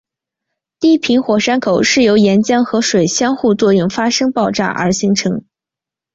[0.79, 5.45] 低平火山口是由岩浆和水相互作用发生爆炸而形成。